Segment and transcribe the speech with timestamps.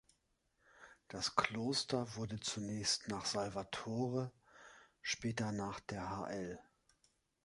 [1.09, 4.31] Das Kloster wurde zunächst nach Salvatore,
[4.99, 6.59] später nach der Hl.